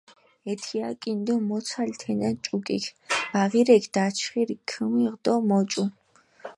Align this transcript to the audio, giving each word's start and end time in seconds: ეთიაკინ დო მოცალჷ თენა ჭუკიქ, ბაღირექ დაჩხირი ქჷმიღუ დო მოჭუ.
ეთიაკინ 0.51 1.17
დო 1.25 1.35
მოცალჷ 1.47 1.95
თენა 2.01 2.29
ჭუკიქ, 2.43 2.85
ბაღირექ 3.31 3.83
დაჩხირი 3.93 4.55
ქჷმიღუ 4.69 5.15
დო 5.23 5.33
მოჭუ. 5.47 5.83